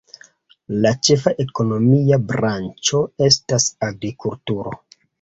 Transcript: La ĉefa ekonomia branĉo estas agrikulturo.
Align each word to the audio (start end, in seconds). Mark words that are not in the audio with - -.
La 0.85 0.93
ĉefa 1.07 1.33
ekonomia 1.43 2.21
branĉo 2.33 3.05
estas 3.31 3.71
agrikulturo. 3.93 4.79